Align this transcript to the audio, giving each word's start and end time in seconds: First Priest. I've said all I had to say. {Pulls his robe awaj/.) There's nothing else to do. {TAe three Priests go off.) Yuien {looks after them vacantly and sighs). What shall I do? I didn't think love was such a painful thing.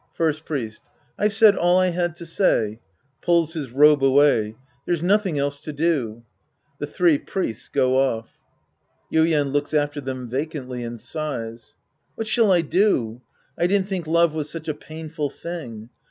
First 0.15 0.45
Priest. 0.45 0.81
I've 1.19 1.31
said 1.31 1.55
all 1.55 1.77
I 1.77 1.89
had 1.91 2.15
to 2.15 2.25
say. 2.25 2.79
{Pulls 3.21 3.53
his 3.53 3.69
robe 3.69 4.01
awaj/.) 4.01 4.55
There's 4.87 5.03
nothing 5.03 5.37
else 5.37 5.61
to 5.61 5.71
do. 5.71 6.23
{TAe 6.79 6.87
three 6.87 7.17
Priests 7.19 7.69
go 7.69 7.99
off.) 7.99 8.39
Yuien 9.13 9.51
{looks 9.51 9.75
after 9.75 10.01
them 10.01 10.27
vacantly 10.27 10.81
and 10.83 10.99
sighs). 10.99 11.75
What 12.15 12.25
shall 12.25 12.51
I 12.51 12.61
do? 12.61 13.21
I 13.55 13.67
didn't 13.67 13.89
think 13.89 14.07
love 14.07 14.33
was 14.33 14.49
such 14.49 14.67
a 14.67 14.73
painful 14.73 15.29
thing. 15.29 15.91